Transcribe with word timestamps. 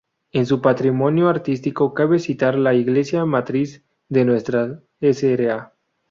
En 0.31 0.47
su 0.47 0.61
patrimonio 0.63 1.29
artístico 1.29 1.93
cabe 1.93 2.17
citar 2.17 2.57
la 2.57 2.73
iglesia 2.73 3.23
matriz 3.25 3.83
de 4.09 4.25
Nuestra 4.25 4.79
Sra. 4.99 5.73